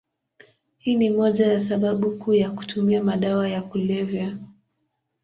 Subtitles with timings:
[0.77, 4.37] Hii ni moja ya sababu kuu ya kutumia madawa ya kulevya.